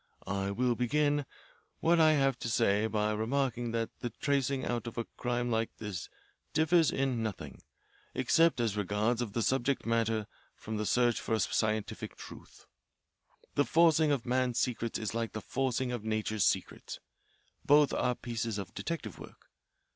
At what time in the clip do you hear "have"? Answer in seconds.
2.13-2.39